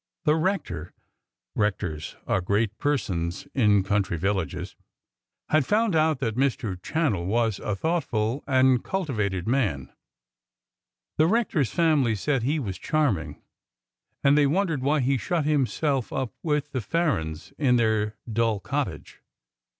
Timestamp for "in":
3.53-3.83, 17.59-17.75